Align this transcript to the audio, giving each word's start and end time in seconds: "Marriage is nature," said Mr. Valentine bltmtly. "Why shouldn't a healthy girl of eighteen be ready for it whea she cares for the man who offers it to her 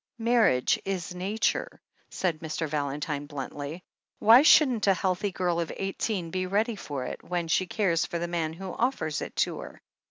"Marriage 0.17 0.79
is 0.83 1.13
nature," 1.13 1.79
said 2.09 2.39
Mr. 2.39 2.67
Valentine 2.67 3.27
bltmtly. 3.27 3.81
"Why 4.17 4.41
shouldn't 4.41 4.87
a 4.87 4.95
healthy 4.95 5.31
girl 5.31 5.59
of 5.59 5.71
eighteen 5.77 6.31
be 6.31 6.47
ready 6.47 6.75
for 6.75 7.05
it 7.05 7.21
whea 7.23 7.45
she 7.47 7.67
cares 7.67 8.03
for 8.03 8.17
the 8.17 8.27
man 8.27 8.53
who 8.53 8.73
offers 8.73 9.21
it 9.21 9.35
to 9.35 9.59
her 9.59 9.79